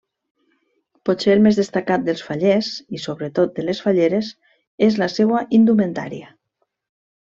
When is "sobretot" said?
3.05-3.55